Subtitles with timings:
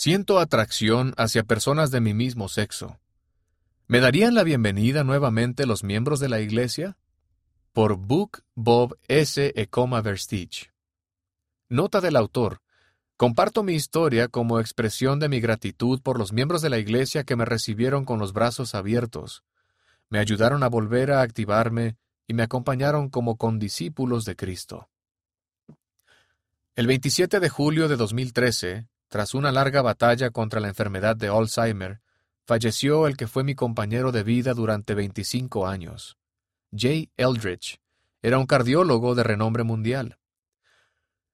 [0.00, 3.00] Siento atracción hacia personas de mi mismo sexo.
[3.88, 6.96] ¿Me darían la bienvenida nuevamente los miembros de la Iglesia?
[7.72, 9.52] Por Book Bob S.
[9.56, 10.72] Ecoma Verstich.
[11.68, 12.60] Nota del autor.
[13.16, 17.34] Comparto mi historia como expresión de mi gratitud por los miembros de la Iglesia que
[17.34, 19.42] me recibieron con los brazos abiertos,
[20.10, 21.96] me ayudaron a volver a activarme
[22.28, 24.90] y me acompañaron como condiscípulos de Cristo.
[26.76, 32.00] El 27 de julio de 2013, tras una larga batalla contra la enfermedad de Alzheimer,
[32.44, 36.16] falleció el que fue mi compañero de vida durante 25 años.
[36.74, 37.80] Jay Eldridge
[38.22, 40.18] era un cardiólogo de renombre mundial.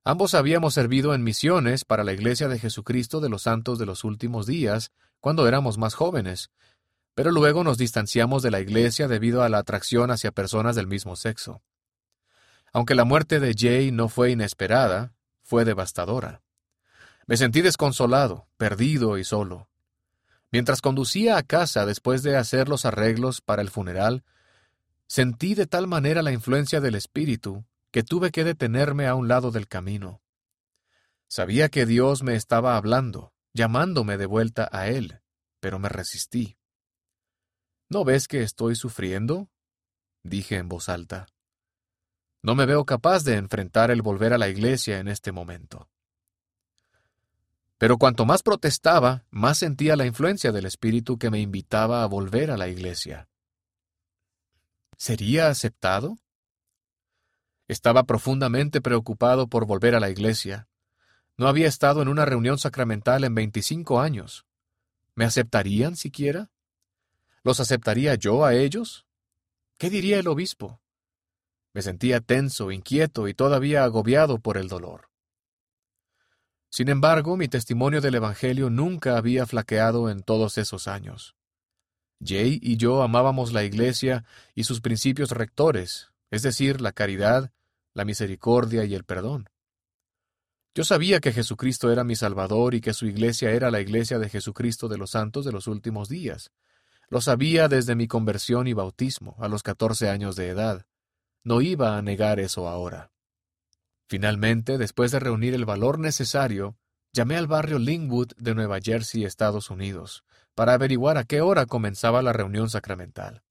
[0.04, 4.04] Ambos habíamos servido en misiones para la Iglesia de Jesucristo de los Santos de los
[4.04, 6.50] Últimos Días cuando éramos más jóvenes,
[7.14, 11.16] pero luego nos distanciamos de la Iglesia debido a la atracción hacia personas del mismo
[11.16, 11.62] sexo.
[12.72, 16.43] Aunque la muerte de Jay no fue inesperada, fue devastadora.
[17.26, 19.68] Me sentí desconsolado, perdido y solo.
[20.50, 24.24] Mientras conducía a casa después de hacer los arreglos para el funeral,
[25.06, 29.50] sentí de tal manera la influencia del Espíritu que tuve que detenerme a un lado
[29.50, 30.20] del camino.
[31.28, 35.20] Sabía que Dios me estaba hablando, llamándome de vuelta a Él,
[35.60, 36.58] pero me resistí.
[37.88, 39.48] ¿No ves que estoy sufriendo?
[40.22, 41.26] dije en voz alta.
[42.42, 45.88] No me veo capaz de enfrentar el volver a la iglesia en este momento.
[47.84, 52.50] Pero cuanto más protestaba, más sentía la influencia del Espíritu que me invitaba a volver
[52.50, 53.28] a la iglesia.
[54.96, 56.16] ¿Sería aceptado?
[57.68, 60.66] Estaba profundamente preocupado por volver a la iglesia.
[61.36, 64.46] No había estado en una reunión sacramental en veinticinco años.
[65.14, 66.50] ¿Me aceptarían siquiera?
[67.42, 69.04] ¿Los aceptaría yo a ellos?
[69.76, 70.80] ¿Qué diría el obispo?
[71.74, 75.10] Me sentía tenso, inquieto y todavía agobiado por el dolor.
[76.74, 81.36] Sin embargo, mi testimonio del Evangelio nunca había flaqueado en todos esos años.
[82.20, 84.24] Jay y yo amábamos la Iglesia
[84.56, 87.52] y sus principios rectores, es decir, la caridad,
[87.92, 89.48] la misericordia y el perdón.
[90.74, 94.28] Yo sabía que Jesucristo era mi Salvador y que su iglesia era la iglesia de
[94.28, 96.50] Jesucristo de los santos de los últimos días.
[97.08, 100.86] Lo sabía desde mi conversión y bautismo, a los catorce años de edad.
[101.44, 103.13] No iba a negar eso ahora.
[104.08, 106.76] Finalmente, después de reunir el valor necesario,
[107.12, 112.22] llamé al barrio Linwood de Nueva Jersey, Estados Unidos, para averiguar a qué hora comenzaba
[112.22, 113.42] la reunión sacramental.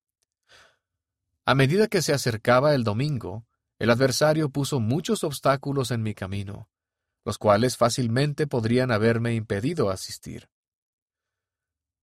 [1.45, 3.45] A medida que se acercaba el domingo,
[3.79, 6.69] el adversario puso muchos obstáculos en mi camino,
[7.25, 10.49] los cuales fácilmente podrían haberme impedido asistir.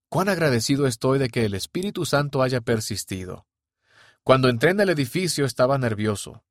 [0.08, 3.46] Cuán agradecido estoy de que el Espíritu Santo haya persistido.
[4.24, 6.42] Cuando entré en el edificio estaba nervioso,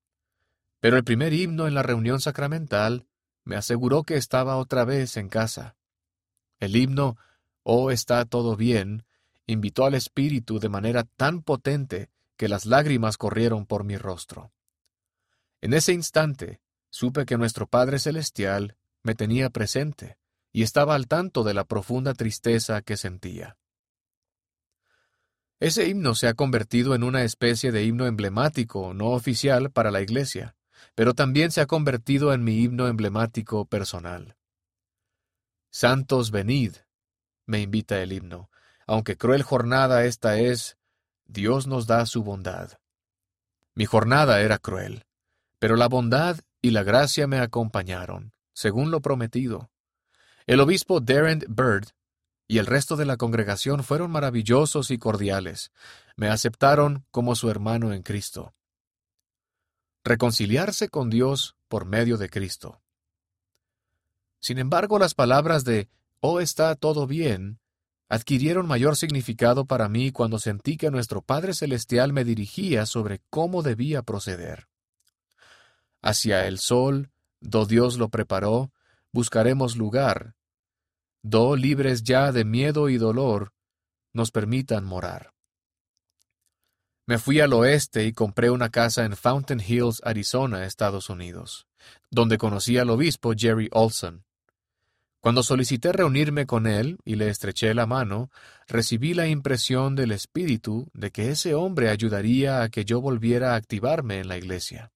[0.79, 3.06] pero el primer himno en la reunión sacramental
[3.44, 5.75] me aseguró que estaba otra vez en casa.
[6.59, 7.17] El himno
[7.63, 9.06] Oh está todo bien
[9.51, 14.53] invitó al Espíritu de manera tan potente que las lágrimas corrieron por mi rostro.
[15.62, 20.17] En ese instante supe que nuestro Padre Celestial me tenía presente
[20.51, 23.57] y estaba al tanto de la profunda tristeza que sentía.
[25.59, 30.01] Ese himno se ha convertido en una especie de himno emblemático no oficial para la
[30.01, 30.56] Iglesia,
[30.95, 34.35] pero también se ha convertido en mi himno emblemático personal.
[35.72, 36.75] Santos venid,
[37.45, 38.50] me invita el himno,
[38.88, 40.78] aunque cruel jornada esta es,
[41.25, 42.79] Dios nos da su bondad.
[43.75, 45.06] Mi jornada era cruel,
[45.59, 49.69] pero la bondad y la gracia me acompañaron, según lo prometido.
[50.47, 51.90] El obispo Darren Bird
[52.47, 55.72] y el resto de la congregación fueron maravillosos y cordiales.
[56.16, 58.56] Me aceptaron como su hermano en Cristo.
[60.03, 62.81] Reconciliarse con Dios por medio de Cristo.
[64.39, 65.89] Sin embargo, las palabras de
[66.21, 67.59] Oh está todo bien
[68.09, 73.61] adquirieron mayor significado para mí cuando sentí que nuestro Padre Celestial me dirigía sobre cómo
[73.61, 74.67] debía proceder.
[76.01, 78.71] Hacia el sol, do Dios lo preparó,
[79.11, 80.33] buscaremos lugar,
[81.21, 83.53] do libres ya de miedo y dolor,
[84.11, 85.34] nos permitan morar.
[87.09, 91.66] Me fui al oeste y compré una casa en Fountain Hills, Arizona, Estados Unidos,
[92.11, 94.26] donde conocí al obispo Jerry Olson.
[95.20, 98.29] Cuando solicité reunirme con él y le estreché la mano,
[98.67, 103.55] recibí la impresión del Espíritu de que ese hombre ayudaría a que yo volviera a
[103.55, 104.91] activarme en la iglesia.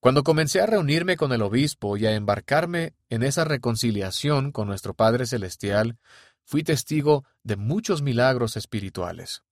[0.00, 4.94] Cuando comencé a reunirme con el obispo y a embarcarme en esa reconciliación con nuestro
[4.94, 5.98] Padre Celestial,
[6.46, 9.42] fui testigo de muchos milagros espirituales.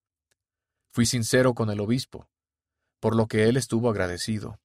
[0.90, 2.28] Fui sincero con el obispo,
[2.98, 4.58] por lo que él estuvo agradecido.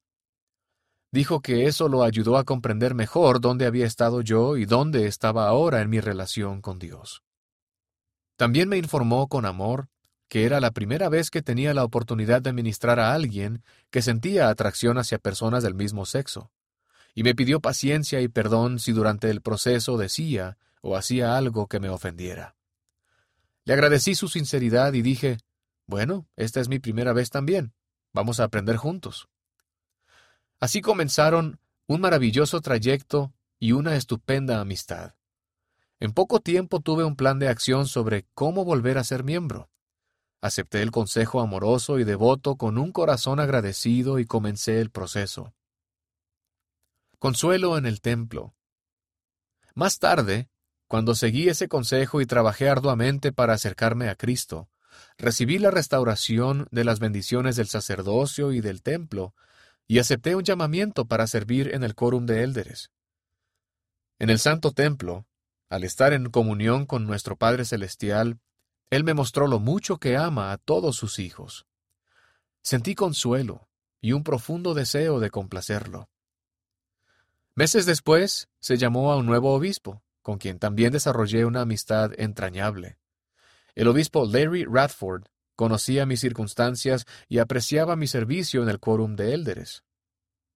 [1.12, 5.48] Dijo que eso lo ayudó a comprender mejor dónde había estado yo y dónde estaba
[5.48, 7.24] ahora en mi relación con Dios.
[8.36, 9.88] También me informó con amor
[10.28, 14.50] que era la primera vez que tenía la oportunidad de ministrar a alguien que sentía
[14.50, 16.52] atracción hacia personas del mismo sexo,
[17.14, 21.80] y me pidió paciencia y perdón si durante el proceso decía o hacía algo que
[21.80, 22.56] me ofendiera.
[23.64, 25.38] Le agradecí su sinceridad y dije,
[25.88, 27.74] bueno, esta es mi primera vez también,
[28.14, 29.28] vamos a aprender juntos.
[30.60, 35.16] Así comenzaron un maravilloso trayecto y una estupenda amistad.
[36.00, 39.70] En poco tiempo tuve un plan de acción sobre cómo volver a ser miembro.
[40.42, 45.54] Acepté el consejo amoroso y devoto con un corazón agradecido y comencé el proceso.
[47.20, 48.56] Consuelo en el templo.
[49.74, 50.50] Más tarde,
[50.88, 54.70] cuando seguí ese consejo y trabajé arduamente para acercarme a Cristo,
[55.18, 59.34] recibí la restauración de las bendiciones del sacerdocio y del templo,
[59.88, 62.92] y acepté un llamamiento para servir en el quórum de élderes.
[64.20, 65.28] En el Santo Templo,
[65.70, 68.40] al estar en comunión con nuestro Padre Celestial,
[68.90, 71.66] Él me mostró lo mucho que ama a todos sus hijos.
[72.62, 73.68] Sentí consuelo
[74.02, 76.10] y un profundo deseo de complacerlo.
[77.56, 82.98] Meses después, se llamó a un nuevo obispo, con quien también desarrollé una amistad entrañable.
[83.76, 85.26] El obispo Larry Radford
[85.56, 89.84] conocía mis circunstancias y apreciaba mi servicio en el quórum de élderes,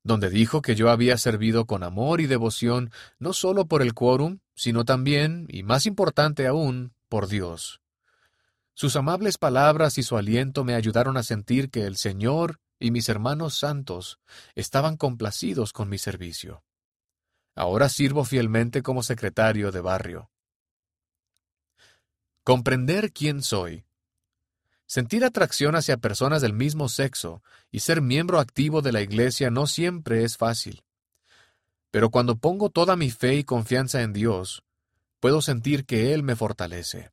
[0.04, 4.39] donde dijo que yo había servido con amor y devoción no solo por el quórum,
[4.56, 7.81] sino también, y más importante aún, por Dios.
[8.74, 13.10] Sus amables palabras y su aliento me ayudaron a sentir que el Señor y mis
[13.10, 14.19] hermanos santos
[14.56, 16.63] estaban complacidos con mi servicio.
[17.56, 20.31] Ahora sirvo fielmente como secretario de barrio.
[22.44, 23.86] Comprender quién soy
[24.89, 29.68] Sentir atracción hacia personas del mismo sexo y ser miembro activo de la Iglesia no
[29.68, 30.81] siempre es fácil.
[31.91, 34.63] Pero cuando pongo toda mi fe y confianza en Dios,
[35.19, 37.12] puedo sentir que Él me fortalece.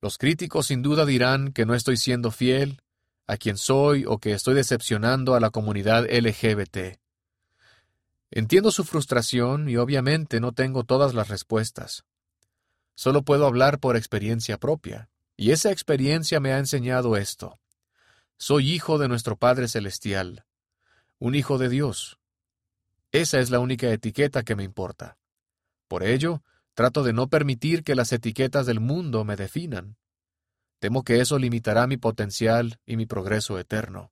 [0.00, 2.80] Los críticos sin duda dirán que no estoy siendo fiel
[3.26, 7.00] a quien soy o que estoy decepcionando a la comunidad LGBT.
[8.30, 12.04] Entiendo su frustración y obviamente no tengo todas las respuestas.
[12.94, 15.08] Solo puedo hablar por experiencia propia.
[15.36, 17.58] Y esa experiencia me ha enseñado esto.
[18.36, 20.44] Soy hijo de nuestro Padre Celestial,
[21.18, 22.18] un hijo de Dios.
[23.12, 25.18] Esa es la única etiqueta que me importa.
[25.86, 26.42] Por ello,
[26.74, 29.96] trato de no permitir que las etiquetas del mundo me definan.
[30.78, 34.10] Temo que eso limitará mi potencial y mi progreso eterno.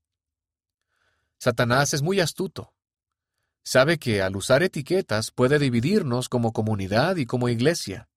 [1.39, 2.75] Satanás es muy astuto.
[3.65, 8.10] Sabe que al usar etiquetas puede dividirnos como comunidad y como iglesia.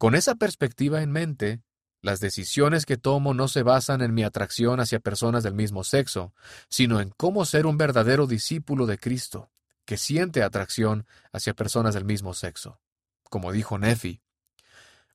[0.00, 1.60] Con esa perspectiva en mente,
[2.00, 6.32] las decisiones que tomo no se basan en mi atracción hacia personas del mismo sexo,
[6.70, 9.50] sino en cómo ser un verdadero discípulo de Cristo,
[9.84, 12.80] que siente atracción hacia personas del mismo sexo.
[13.24, 14.22] Como dijo Nefi,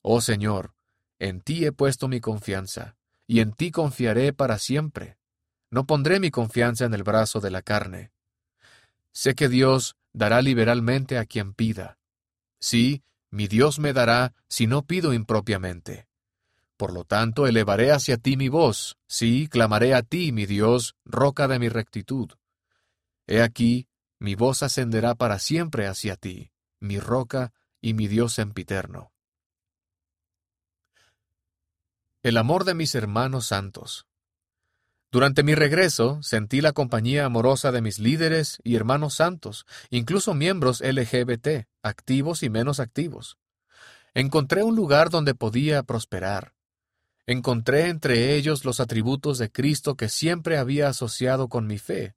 [0.02, 0.76] Oh Señor,
[1.18, 2.94] en ti he puesto mi confianza,
[3.26, 5.18] y en ti confiaré para siempre.
[5.68, 8.12] No pondré mi confianza en el brazo de la carne.
[9.10, 11.98] Sé que Dios dará liberalmente a quien pida.
[12.60, 16.08] Sí, mi Dios me dará si no pido impropiamente.
[16.76, 21.48] Por lo tanto, elevaré hacia ti mi voz, sí, clamaré a ti, mi Dios, roca
[21.48, 22.32] de mi rectitud.
[23.26, 23.88] He aquí,
[24.18, 29.12] mi voz ascenderá para siempre hacia ti, mi roca y mi Dios sempiterno.
[32.22, 34.06] El amor de mis hermanos santos.
[35.16, 40.82] Durante mi regreso, sentí la compañía amorosa de mis líderes y hermanos santos, incluso miembros
[40.82, 43.38] LGBT, activos y menos activos.
[44.12, 46.52] Encontré un lugar donde podía prosperar,
[47.24, 52.14] Encontré entre ellos los atributos de Cristo que siempre había asociado con mi fe,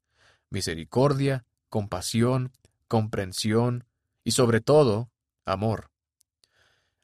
[0.49, 2.51] misericordia, compasión,
[2.89, 3.85] comprensión
[4.25, 5.09] y sobre todo,
[5.45, 5.89] amor.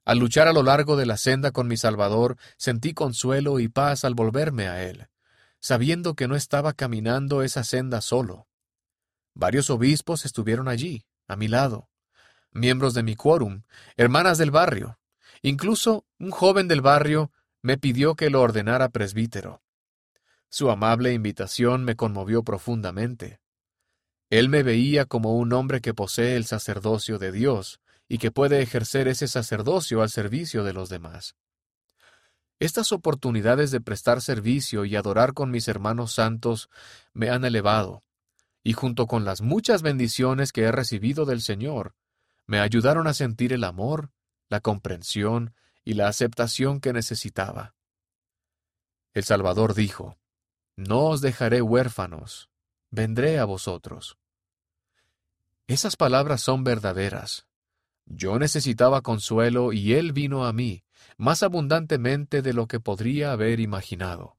[0.03, 4.03] Al luchar a lo largo de la senda con mi Salvador, sentí consuelo y paz
[4.03, 5.07] al volverme a Él,
[5.65, 8.47] sabiendo que no estaba caminando esa senda solo.
[9.33, 11.89] Varios obispos estuvieron allí, a mi lado,
[12.51, 13.63] miembros de mi quórum,
[13.97, 14.99] hermanas del barrio,
[15.41, 17.31] incluso un joven del barrio
[17.63, 19.63] me pidió que lo ordenara presbítero.
[20.49, 23.39] Su amable invitación me conmovió profundamente.
[24.29, 28.61] Él me veía como un hombre que posee el sacerdocio de Dios y que puede
[28.61, 31.35] ejercer ese sacerdocio al servicio de los demás.
[32.59, 36.69] Estas oportunidades de prestar servicio y adorar con mis hermanos santos
[37.13, 38.03] me han elevado,
[38.63, 41.95] y junto con las muchas bendiciones que he recibido del Señor,
[42.47, 44.11] me ayudaron a sentir el amor,
[44.47, 47.75] la comprensión y la aceptación que necesitaba.
[49.13, 50.17] El Salvador dijo,
[50.77, 52.49] No os dejaré huérfanos,
[52.89, 54.17] vendré a vosotros.
[55.67, 57.47] Esas palabras son verdaderas.
[58.05, 60.84] Yo necesitaba consuelo y Él vino a mí,
[61.17, 64.35] más abundantemente de lo que podría haber imaginado.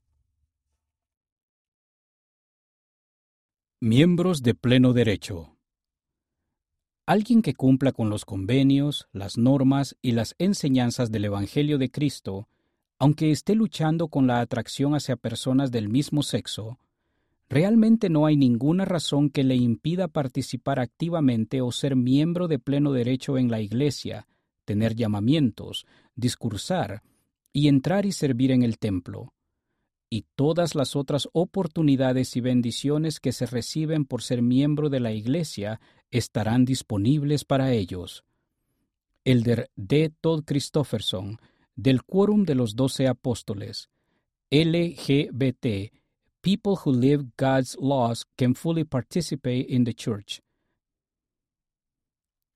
[3.80, 5.56] Miembros de pleno derecho.
[7.06, 12.48] Alguien que cumpla con los convenios, las normas y las enseñanzas del Evangelio de Cristo,
[12.98, 16.78] aunque esté luchando con la atracción hacia personas del mismo sexo,
[17.48, 22.92] realmente no hay ninguna razón que le impida participar activamente o ser miembro de pleno
[22.92, 24.26] derecho en la Iglesia,
[24.66, 27.02] tener llamamientos, discursar
[27.54, 29.32] y entrar y servir en el templo,
[30.10, 35.12] y todas las otras oportunidades y bendiciones que se reciben por ser miembro de la
[35.12, 35.80] Iglesia
[36.10, 38.24] estarán disponibles para ellos.
[39.24, 40.12] Elder D.
[40.20, 41.38] Todd Christofferson,
[41.74, 43.88] del Quórum de los Doce Apóstoles,
[44.50, 45.90] LGBT,
[46.46, 50.40] People who live God's laws can fully participate in the church.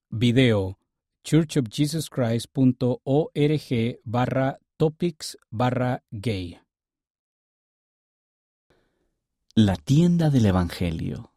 [0.09, 0.77] Video
[1.23, 6.59] churchofjesuschrist.org barra topics barra gay.
[9.53, 11.33] La tienda del Evangelio.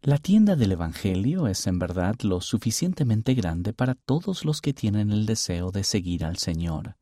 [0.00, 5.10] La tienda del Evangelio es en verdad lo suficientemente grande para todos los que tienen
[5.10, 6.96] el deseo de seguir al Señor.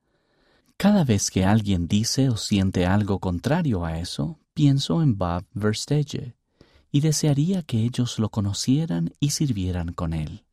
[0.76, 6.35] Cada vez que alguien dice o siente algo contrario a eso, pienso en Bob Verstege
[6.90, 10.44] y desearía que ellos lo conocieran y sirvieran con él.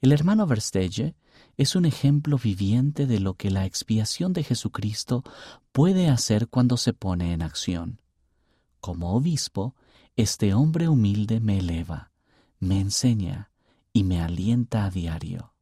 [0.00, 1.16] El hermano Verstege
[1.56, 5.24] es un ejemplo viviente de lo que la expiación de Jesucristo
[5.72, 8.00] puede hacer cuando se pone en acción.
[8.80, 9.74] Como obispo,
[10.16, 12.12] este hombre humilde me eleva,
[12.60, 13.50] me enseña
[13.92, 15.52] y me alienta a diario.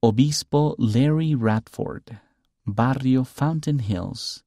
[0.00, 2.04] Obispo Larry Radford,
[2.64, 4.44] Barrio Fountain Hills,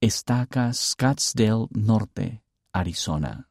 [0.00, 3.48] Estaca Scottsdale Norte, Arizona.